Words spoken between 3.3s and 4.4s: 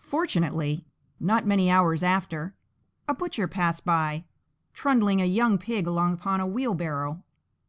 passed by,